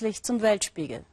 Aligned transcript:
plötzlich 0.00 0.22
zum 0.22 0.40
Weltspiegel. 0.40 1.04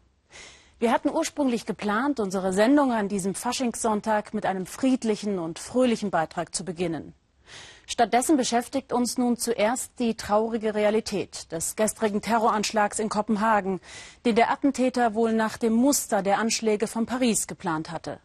Wir 0.80 0.94
hatten 0.94 1.10
ursprünglich 1.10 1.66
geplant, 1.66 2.22
unsere 2.22 2.54
Sendung 2.54 2.94
an 2.94 3.10
diesem 3.10 3.36
Faschingssonntag 3.36 4.34
mit 4.34 4.46
einem 4.46 4.66
friedlichen 4.66 5.40
und 5.40 5.60
fröhlichen 5.60 6.10
Beitrag 6.10 6.56
zu 6.56 6.64
beginnen. 6.64 7.14
Stattdessen 7.86 8.38
beschäftigt 8.38 8.94
uns 8.94 9.18
nun 9.18 9.36
zuerst 9.36 10.00
die 10.00 10.16
traurige 10.16 10.74
Realität 10.74 11.52
des 11.52 11.76
gestrigen 11.76 12.22
Terroranschlags 12.22 13.00
in 13.00 13.10
Kopenhagen, 13.10 13.82
den 14.26 14.36
der 14.36 14.52
Attentäter 14.52 15.16
wohl 15.16 15.34
nach 15.34 15.58
dem 15.58 15.74
Muster 15.74 16.24
der 16.24 16.38
Anschläge 16.38 16.88
von 16.88 17.06
Paris 17.06 17.48
geplant 17.48 17.92
hatte. 17.92 18.22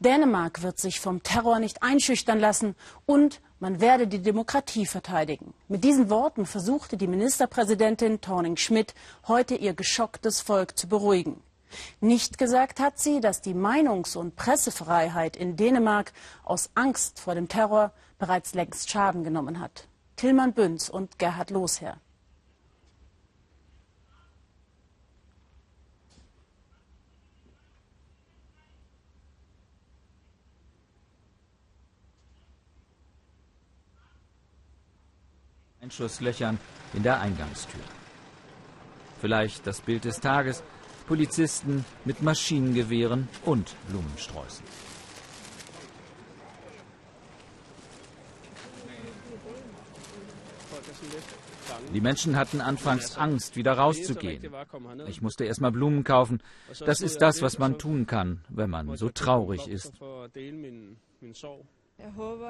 Dänemark 0.00 0.62
wird 0.62 0.78
sich 0.78 1.00
vom 1.00 1.22
Terror 1.22 1.58
nicht 1.58 1.82
einschüchtern 1.82 2.40
lassen 2.40 2.74
und 3.04 3.40
man 3.58 3.80
werde 3.80 4.06
die 4.06 4.20
Demokratie 4.20 4.86
verteidigen. 4.86 5.54
Mit 5.68 5.82
diesen 5.82 6.10
Worten 6.10 6.46
versuchte 6.46 6.96
die 6.96 7.06
Ministerpräsidentin 7.06 8.20
Thorning 8.20 8.56
Schmidt 8.56 8.94
heute 9.26 9.54
ihr 9.54 9.72
geschocktes 9.72 10.40
Volk 10.40 10.78
zu 10.78 10.88
beruhigen. 10.88 11.42
Nicht 12.00 12.38
gesagt 12.38 12.80
hat 12.80 12.98
sie, 12.98 13.20
dass 13.20 13.40
die 13.40 13.54
Meinungs- 13.54 14.16
und 14.16 14.36
Pressefreiheit 14.36 15.36
in 15.36 15.56
Dänemark 15.56 16.12
aus 16.44 16.70
Angst 16.74 17.18
vor 17.18 17.34
dem 17.34 17.48
Terror 17.48 17.92
bereits 18.18 18.54
längst 18.54 18.90
Schaden 18.90 19.24
genommen 19.24 19.60
hat. 19.60 19.88
Tilman 20.16 20.52
Büns 20.52 20.88
und 20.88 21.18
Gerhard 21.18 21.50
Losherr. 21.50 21.98
Einschusslöchern 35.86 36.58
in 36.94 37.04
der 37.04 37.20
Eingangstür. 37.20 37.80
Vielleicht 39.20 39.66
das 39.68 39.80
Bild 39.80 40.04
des 40.04 40.18
Tages, 40.18 40.64
Polizisten 41.06 41.84
mit 42.04 42.22
Maschinengewehren 42.22 43.28
und 43.44 43.76
Blumensträußen. 43.88 44.64
Die 51.94 52.00
Menschen 52.00 52.36
hatten 52.36 52.60
anfangs 52.60 53.16
Angst, 53.16 53.54
wieder 53.54 53.74
rauszugehen. 53.74 54.52
Ich 55.06 55.22
musste 55.22 55.44
erst 55.44 55.60
mal 55.60 55.70
Blumen 55.70 56.02
kaufen. 56.02 56.42
Das 56.80 57.00
ist 57.00 57.22
das, 57.22 57.42
was 57.42 57.58
man 57.60 57.78
tun 57.78 58.06
kann, 58.06 58.40
wenn 58.48 58.70
man 58.70 58.96
so 58.96 59.08
traurig 59.08 59.68
ist. 59.68 59.92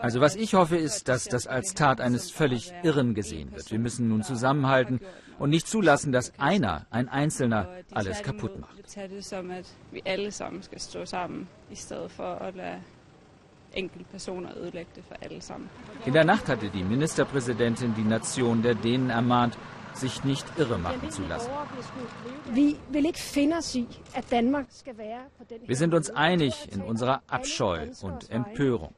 Also 0.02 0.20
was 0.20 0.36
ich 0.36 0.55
hoffe, 0.55 0.77
ist, 0.77 1.08
dass 1.08 1.25
das 1.25 1.47
als 1.47 1.75
Tat 1.75 2.00
eines 2.00 2.30
völlig 2.30 2.72
Irren 2.83 3.14
gesehen 3.14 3.52
wird. 3.52 3.70
Wir 3.70 3.78
müssen 3.78 4.08
nun 4.08 4.22
zusammenhalten 4.22 5.00
und 5.39 5.50
nicht 5.50 5.69
zulassen, 5.69 6.12
dass 6.12 6.33
einer, 6.39 6.86
ein 6.91 7.08
Einzelner, 7.08 7.69
alles 7.92 8.22
kaputt 8.22 8.58
macht. 8.58 8.77
In 16.05 16.12
der 16.12 16.24
Nacht 16.24 16.48
hatte 16.48 16.69
die 16.70 16.84
Ministerpräsidentin 16.84 17.94
die 17.94 18.05
Nation 18.05 18.62
der 18.62 18.74
Dänen 18.74 19.11
ermahnt, 19.11 19.56
sich 19.97 20.25
nicht 20.25 20.47
irre 20.58 20.78
machen 20.78 21.11
zu 21.11 21.22
lassen. 21.22 21.50
Wir 25.66 25.77
sind 25.77 25.94
uns 25.94 26.11
einig 26.11 26.72
in 26.72 26.83
unserer 26.83 27.22
Abscheu 27.28 27.89
und 28.02 28.30
Empörung. 28.30 28.94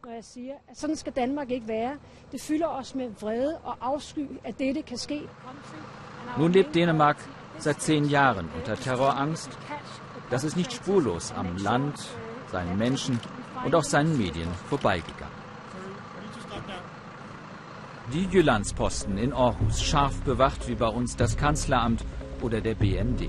Nun 6.36 6.52
lebt 6.52 6.74
Dänemark 6.74 7.16
seit 7.58 7.80
zehn 7.82 8.08
Jahren 8.08 8.48
unter 8.54 8.76
Terrorangst. 8.76 9.50
Das 10.30 10.44
ist 10.44 10.56
nicht 10.56 10.72
spurlos 10.72 11.32
am 11.32 11.56
Land, 11.56 11.98
seinen 12.52 12.76
Menschen 12.76 13.18
und 13.64 13.74
auch 13.74 13.84
seinen 13.84 14.16
Medien 14.16 14.48
vorbeigegangen. 14.68 15.37
Die 18.14 18.24
Jyllandsposten 18.24 19.18
in 19.18 19.34
Aarhus, 19.34 19.82
scharf 19.82 20.22
bewacht 20.22 20.66
wie 20.66 20.74
bei 20.74 20.88
uns 20.88 21.14
das 21.16 21.36
Kanzleramt 21.36 22.06
oder 22.40 22.62
der 22.62 22.74
BND. 22.74 23.28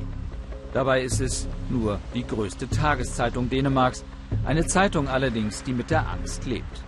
Dabei 0.72 1.03
ist 1.03 1.19
es 1.19 1.50
nur 1.69 2.00
die 2.16 2.25
größte 2.25 2.69
Tageszeitung 2.69 3.50
Dänemarks, 3.50 4.06
eine 4.45 4.66
Zeitung 4.68 5.09
allerdings, 5.09 5.63
die 5.63 5.73
mit 5.73 5.91
der 5.91 6.07
Angst 6.07 6.45
lebt. 6.45 6.85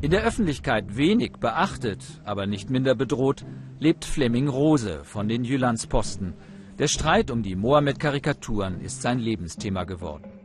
In 0.00 0.10
der 0.10 0.24
Öffentlichkeit 0.24 0.96
wenig 0.96 1.34
beachtet, 1.38 2.02
aber 2.24 2.46
nicht 2.46 2.68
minder 2.68 2.96
bedroht, 2.96 3.44
lebt 3.78 4.04
Flemming 4.04 4.48
Rose 4.48 5.04
von 5.04 5.28
den 5.28 5.44
Jyllandsposten. 5.44 6.34
Der 6.80 6.88
Streit 6.88 7.30
um 7.30 7.44
die 7.44 7.54
Mohammed-Karikaturen 7.54 8.80
ist 8.80 9.02
sein 9.02 9.20
Lebensthema 9.20 9.84
geworden. 9.84 10.37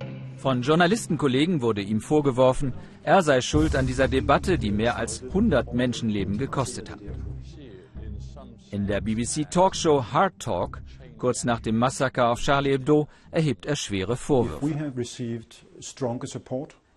Von 0.43 0.61
Journalistenkollegen 0.61 1.61
wurde 1.61 1.81
ihm 1.81 2.01
vorgeworfen, 2.01 2.73
er 3.01 3.21
sei 3.21 3.39
schuld 3.39 3.77
an 3.77 3.87
dieser 3.87 4.09
Debatte, 4.09 4.57
die 4.57 4.73
mehr 4.73 4.97
als 4.97 5.23
100 5.23 5.73
Menschenleben 5.73 6.37
gekostet 6.37 6.89
hat. 6.89 6.99
In 8.69 8.85
der 8.85 8.99
BBC 8.99 9.49
Talkshow 9.49 10.03
Hard 10.11 10.37
Talk, 10.39 10.81
kurz 11.17 11.45
nach 11.45 11.61
dem 11.61 11.77
Massaker 11.77 12.29
auf 12.29 12.41
Charlie 12.41 12.71
Hebdo, 12.71 13.07
erhebt 13.31 13.65
er 13.65 13.77
schwere 13.77 14.17
Vorwürfe. 14.17 14.93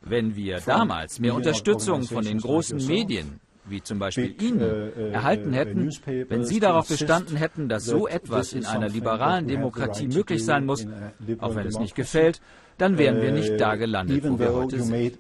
Wenn 0.01 0.35
wir 0.35 0.61
damals 0.67 1.21
mehr 1.21 1.35
Unterstützung 1.37 2.03
von 2.03 2.25
den 2.25 2.39
großen 2.39 2.85
Medien, 2.85 3.39
wie 3.69 3.83
zum 3.83 3.99
Beispiel 3.99 4.35
Ihnen, 4.41 4.61
uh, 4.61 4.65
uh, 4.65 5.13
erhalten 5.13 5.53
hätten, 5.53 5.91
wenn 6.29 6.45
Sie 6.45 6.61
darauf 6.61 6.89
bestanden 6.89 7.37
hätten, 7.37 7.69
dass 7.69 7.85
so 7.85 8.07
etwas 8.07 8.53
in 8.53 8.65
einer 8.65 8.89
liberalen 8.89 9.47
Demokratie 9.49 10.09
möglich 10.09 10.45
sein 10.45 10.67
muss, 10.67 10.87
auch 11.39 11.55
wenn 11.55 11.67
es 11.67 11.79
nicht 11.79 11.95
gefällt, 11.95 12.41
dann 12.79 12.99
wären 12.99 13.21
wir 13.23 13.33
nicht 13.33 13.61
da 13.61 13.77
gelandet, 13.77 14.29
wo 14.29 14.39
wir 14.39 14.53
heute 14.53 14.81
sind. 14.83 15.19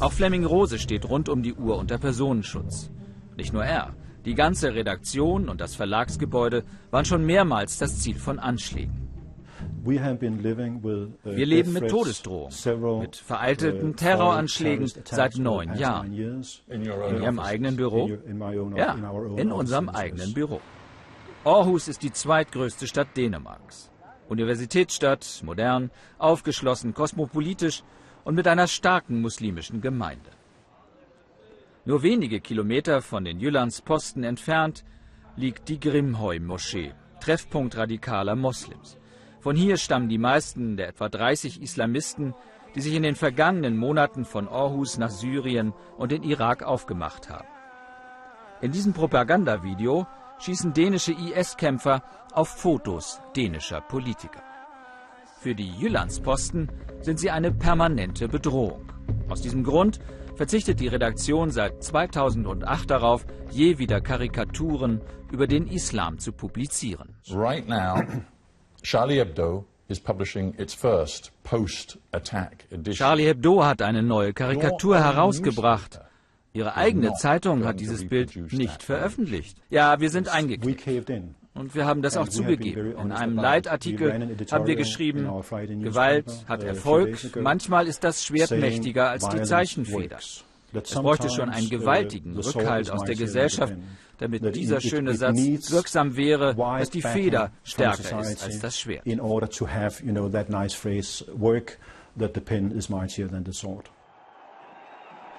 Auch 0.00 0.12
Fleming 0.12 0.44
Rose 0.44 0.78
steht 0.78 1.08
rund 1.08 1.28
um 1.28 1.42
die 1.42 1.54
Uhr 1.54 1.78
unter 1.78 1.98
Personenschutz. 1.98 2.90
Nicht 3.36 3.52
nur 3.52 3.64
er. 3.64 3.94
Die 4.24 4.34
ganze 4.34 4.74
Redaktion 4.74 5.48
und 5.48 5.60
das 5.60 5.76
Verlagsgebäude 5.76 6.64
waren 6.90 7.04
schon 7.04 7.24
mehrmals 7.24 7.78
das 7.78 8.00
Ziel 8.00 8.16
von 8.16 8.38
Anschlägen. 8.38 9.05
Uh, 9.84 9.90
wir 9.90 11.46
leben 11.46 11.72
mit 11.72 11.88
Todesdrohungen, 11.88 13.00
mit 13.00 13.16
veralteten 13.16 13.90
uh, 13.90 13.94
Terroranschlägen 13.94 14.86
seit 15.04 15.38
neun 15.38 15.74
Jahren. 15.76 16.12
In 16.68 16.82
Ihrem 16.82 17.38
eigenen 17.38 17.76
Büro? 17.76 18.10
Ja, 18.76 18.96
in 19.36 19.52
unserem 19.52 19.88
eigenen 19.88 20.34
Büro. 20.34 20.60
Aarhus 21.44 21.88
ist 21.88 22.02
die 22.02 22.12
zweitgrößte 22.12 22.86
Stadt 22.86 23.16
Dänemarks. 23.16 23.90
Universitätsstadt, 24.28 25.42
modern, 25.44 25.90
aufgeschlossen, 26.18 26.92
kosmopolitisch 26.92 27.84
und 28.24 28.34
mit 28.34 28.48
einer 28.48 28.66
starken 28.66 29.20
muslimischen 29.20 29.80
Gemeinde. 29.80 30.30
Nur 31.84 32.02
wenige 32.02 32.40
Kilometer 32.40 33.00
von 33.00 33.24
den 33.24 33.38
Jyllandsposten 33.38 34.24
entfernt 34.24 34.84
liegt 35.36 35.68
die 35.68 35.78
Grimhøj-Moschee, 35.78 36.92
Treffpunkt 37.20 37.76
radikaler 37.76 38.34
Moslems. 38.34 38.98
Von 39.46 39.54
hier 39.54 39.76
stammen 39.76 40.08
die 40.08 40.18
meisten 40.18 40.76
der 40.76 40.88
etwa 40.88 41.08
30 41.08 41.62
Islamisten, 41.62 42.34
die 42.74 42.80
sich 42.80 42.94
in 42.94 43.04
den 43.04 43.14
vergangenen 43.14 43.76
Monaten 43.76 44.24
von 44.24 44.48
Aarhus 44.48 44.98
nach 44.98 45.10
Syrien 45.10 45.72
und 45.96 46.10
den 46.10 46.24
Irak 46.24 46.64
aufgemacht 46.64 47.30
haben. 47.30 47.46
In 48.60 48.72
diesem 48.72 48.92
Propagandavideo 48.92 50.04
schießen 50.40 50.72
dänische 50.72 51.12
IS-Kämpfer 51.12 52.02
auf 52.32 52.48
Fotos 52.48 53.20
dänischer 53.36 53.80
Politiker. 53.82 54.42
Für 55.38 55.54
die 55.54 55.70
Jyllandsposten 55.78 56.68
sind 57.00 57.20
sie 57.20 57.30
eine 57.30 57.52
permanente 57.52 58.26
Bedrohung. 58.26 58.90
Aus 59.28 59.42
diesem 59.42 59.62
Grund 59.62 60.00
verzichtet 60.34 60.80
die 60.80 60.88
Redaktion 60.88 61.52
seit 61.52 61.84
2008 61.84 62.90
darauf, 62.90 63.24
je 63.52 63.78
wieder 63.78 64.00
Karikaturen 64.00 65.02
über 65.30 65.46
den 65.46 65.68
Islam 65.68 66.18
zu 66.18 66.32
publizieren. 66.32 67.14
Right 67.30 67.68
now, 67.68 68.02
Charlie 68.86 69.18
Hebdo 69.18 69.64
is 69.88 69.98
publishing 69.98 70.54
its 70.58 70.72
first 70.72 71.32
post-attack 71.42 72.66
edition. 72.70 72.94
Charlie 72.94 73.24
Hebdo 73.26 73.64
hat 73.64 73.82
eine 73.82 74.00
neue 74.00 74.32
Karikatur 74.32 75.00
herausgebracht. 75.00 76.00
Ihre 76.52 76.76
eigene 76.76 77.12
Zeitung 77.14 77.64
hat 77.64 77.80
dieses 77.80 78.06
Bild 78.08 78.36
nicht 78.52 78.84
veröffentlicht. 78.84 79.58
Ja, 79.70 79.98
wir 79.98 80.08
sind 80.10 80.28
eingeknickt. 80.28 80.86
Und 81.54 81.74
wir 81.74 81.84
haben 81.84 82.00
das 82.00 82.16
auch 82.16 82.28
zugegeben. 82.28 82.96
In 82.96 83.10
einem 83.10 83.34
Leitartikel 83.34 84.36
haben 84.52 84.66
wir 84.68 84.76
geschrieben, 84.76 85.24
Gewalt 85.82 86.44
hat 86.46 86.62
Erfolg, 86.62 87.18
manchmal 87.40 87.88
ist 87.88 88.04
das 88.04 88.24
Schwert 88.24 88.52
mächtiger 88.52 89.10
als 89.10 89.28
die 89.28 89.42
Zeichenfeder. 89.42 90.20
Es 90.82 90.94
bräuchte 90.94 91.30
schon 91.30 91.50
einen 91.50 91.68
gewaltigen 91.68 92.36
Rückhalt 92.38 92.90
aus 92.90 93.04
der 93.04 93.16
Gesellschaft, 93.16 93.74
damit 94.18 94.54
dieser 94.54 94.80
schöne 94.80 95.14
Satz 95.14 95.36
wirksam 95.70 96.16
wäre, 96.16 96.54
dass 96.54 96.90
die 96.90 97.02
Feder 97.02 97.52
stärker 97.64 98.20
ist 98.20 98.44
als 98.44 98.60
das 98.60 98.78
Schwert. 98.78 99.06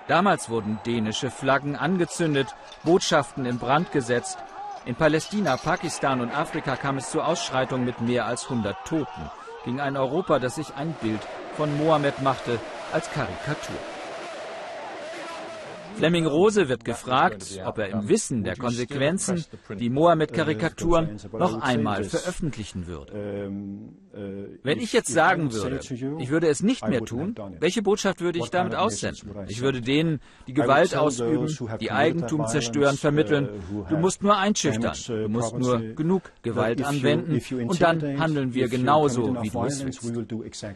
Damals 0.07 0.50
wurden 0.50 0.80
dänische 0.86 1.30
Flaggen 1.30 1.75
angezündet, 1.75 2.56
Botschaften 2.83 3.45
in 3.45 3.57
Brand 3.57 3.92
gesetzt. 3.92 4.38
In 4.86 4.95
Palästina, 4.95 5.57
Pakistan 5.57 6.22
und 6.22 6.31
Afrika 6.31 6.78
kam 6.78 6.98
es 6.98 7.10
zu 7.10 7.22
Ausschreitungen 7.22 7.86
mit 7.86 8.00
mehr 8.00 8.25
als 8.25 8.44
100 8.45 8.78
Toten 8.86 9.30
gegen 9.66 9.81
ein 9.81 9.98
Europa, 9.98 10.40
das 10.40 10.56
sich 10.56 10.74
ein 10.75 10.95
Bild 11.01 11.19
von 11.57 11.75
Mohammed 11.78 12.22
machte 12.22 12.57
als 12.94 13.12
Karikatur. 13.12 13.75
Flemming 15.98 16.28
Rose 16.28 16.70
wird 16.70 16.86
gefragt, 16.86 17.60
ob 17.66 17.80
er 17.80 17.90
im 17.90 18.08
Wissen 18.08 18.44
der 18.44 18.56
Konsequenzen 18.56 19.44
die 19.80 19.90
Mohammed-Karikaturen 19.90 21.18
noch 21.34 21.62
einmal 21.62 22.04
veröffentlichen 22.04 22.86
würde. 22.86 23.14
Wenn 24.64 24.80
ich 24.80 24.94
jetzt 24.94 25.10
sagen 25.10 25.54
würde, 25.54 25.80
ich 26.20 26.30
würde 26.30 26.48
es 26.48 26.62
nicht 26.64 26.88
mehr 26.88 27.02
tun, 27.02 27.36
welche 27.60 27.82
Botschaft 27.82 28.22
würde 28.22 28.40
ich 28.40 28.50
damit 28.50 28.76
aussenden? 28.76 29.46
Ich 29.48 29.62
würde 29.62 29.82
denen, 29.82 30.20
die 30.48 30.54
Gewalt 30.54 30.96
ausüben, 30.96 31.48
die 31.80 31.92
Eigentum 31.92 32.46
zerstören, 32.48 32.98
vermitteln, 32.98 33.50
du 33.90 33.98
musst 33.98 34.24
nur 34.24 34.38
einschüchtern, 34.38 34.96
du 35.08 35.30
musst 35.30 35.58
nur 35.58 35.80
genug 35.80 36.24
Gewalt 36.44 36.84
anwenden 36.84 37.42
und 37.68 37.82
dann 37.82 38.20
handeln 38.20 38.54
wir 38.54 38.68
genauso, 38.70 39.36
wie 39.42 39.50
du 39.50 39.64
es 39.64 39.84
willst. 39.84 40.04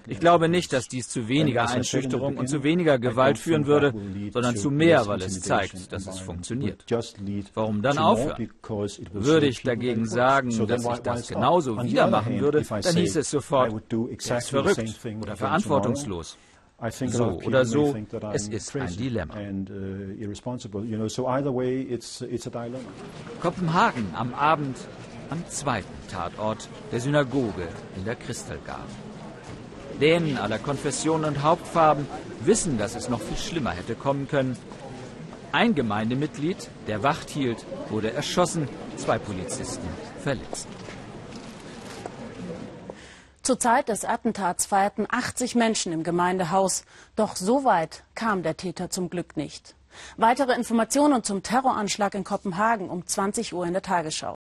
Ich 0.07 0.19
glaube 0.19 0.50
nicht, 0.50 0.74
dass 0.74 0.88
dies 0.88 1.09
zu 1.09 1.27
weniger 1.27 1.69
Einschüchterung 1.69 2.38
und 2.38 2.47
zu 2.47 2.63
weniger 2.63 3.00
Gewalt 3.00 3.38
führen 3.38 3.65
würde, 3.67 3.94
sondern 4.31 4.56
zu 4.56 4.71
mehr, 4.71 5.07
weil 5.11 5.21
es 5.21 5.41
zeigt, 5.41 5.91
dass 5.91 6.07
es 6.07 6.19
funktioniert. 6.19 6.85
Warum 7.53 7.81
dann 7.81 7.97
aufhören? 7.97 8.49
Würde 9.11 9.47
ich 9.47 9.63
dagegen 9.63 10.05
sagen, 10.05 10.49
dass 10.67 10.85
ich 10.85 10.99
das 10.99 11.27
genauso 11.27 11.81
wieder 11.83 12.07
machen 12.07 12.39
würde, 12.39 12.61
dann 12.61 12.95
hieß 12.95 13.15
es 13.17 13.29
sofort, 13.29 13.73
er 13.91 14.37
ist 14.37 14.49
verrückt 14.49 14.99
oder 15.21 15.35
verantwortungslos. 15.35 16.37
So 17.07 17.39
oder 17.45 17.63
so, 17.63 17.95
es 18.33 18.47
ist 18.47 18.75
ein 18.75 18.95
Dilemma. 18.95 19.35
Kopenhagen 23.39 24.07
am 24.15 24.33
Abend 24.33 24.77
am 25.29 25.47
zweiten 25.47 25.87
Tatort 26.09 26.67
der 26.91 26.99
Synagoge 26.99 27.67
in 27.95 28.05
der 28.05 28.15
Kristallgarten. 28.15 29.11
Dänen 30.01 30.37
aller 30.37 30.57
Konfessionen 30.57 31.25
und 31.25 31.43
Hauptfarben 31.43 32.07
wissen, 32.43 32.79
dass 32.79 32.95
es 32.95 33.09
noch 33.09 33.21
viel 33.21 33.37
schlimmer 33.37 33.71
hätte 33.71 33.93
kommen 33.93 34.27
können. 34.27 34.57
Ein 35.53 35.75
Gemeindemitglied, 35.75 36.69
der 36.88 37.03
Wacht 37.03 37.30
hielt, 37.30 37.65
wurde 37.89 38.13
erschossen, 38.13 38.69
zwei 38.95 39.19
Polizisten 39.19 39.86
verletzt. 40.24 40.68
Zur 43.44 43.59
Zeit 43.59 43.89
des 43.89 44.06
Attentats 44.06 44.65
feierten 44.65 45.07
80 45.09 45.56
Menschen 45.56 45.92
im 45.92 46.03
Gemeindehaus. 46.03 46.86
Doch 47.18 47.36
so 47.36 47.65
weit 47.65 48.03
kam 48.15 48.44
der 48.44 48.56
Täter 48.56 48.89
zum 48.89 49.09
Glück 49.09 49.36
nicht. 49.36 49.75
Weitere 50.15 50.53
Informationen 50.53 51.24
zum 51.24 51.44
Terroranschlag 51.44 52.15
in 52.15 52.24
Kopenhagen 52.24 52.89
um 52.89 53.06
20 53.06 53.53
Uhr 53.53 53.65
in 53.65 53.74
der 53.74 53.81
Tagesschau. 53.81 54.36